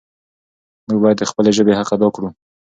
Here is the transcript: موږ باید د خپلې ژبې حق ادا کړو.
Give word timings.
موږ 0.87 0.99
باید 1.03 1.17
د 1.19 1.23
خپلې 1.31 1.51
ژبې 1.57 1.77
حق 1.79 1.89
ادا 1.95 2.07
کړو. 2.15 2.27